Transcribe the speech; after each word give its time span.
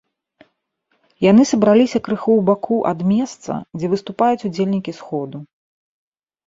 Яны 1.25 1.43
сабраліся 1.51 1.99
крыху 2.09 2.31
ў 2.39 2.47
баку 2.49 2.77
ад 2.93 2.99
месца, 3.13 3.51
дзе 3.79 3.87
выступаюць 3.97 4.43
удзельнікі 4.51 4.91
сходу. 5.03 5.37